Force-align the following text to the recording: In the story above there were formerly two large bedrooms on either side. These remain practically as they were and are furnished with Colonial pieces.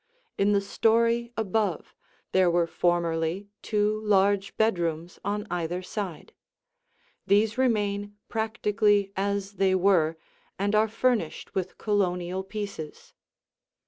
In 0.35 0.51
the 0.51 0.61
story 0.61 1.31
above 1.37 1.93
there 2.31 2.49
were 2.49 2.65
formerly 2.65 3.49
two 3.61 4.01
large 4.03 4.57
bedrooms 4.57 5.19
on 5.23 5.45
either 5.51 5.83
side. 5.83 6.33
These 7.27 7.55
remain 7.55 8.17
practically 8.27 9.11
as 9.15 9.57
they 9.57 9.75
were 9.75 10.17
and 10.57 10.73
are 10.73 10.87
furnished 10.87 11.53
with 11.53 11.77
Colonial 11.77 12.43
pieces. 12.43 13.13